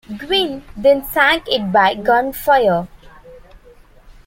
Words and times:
"Gwin" 0.17 0.63
then 0.75 1.03
sank 1.03 1.43
it 1.47 1.71
by 1.71 1.93
gunfire. 1.93 2.87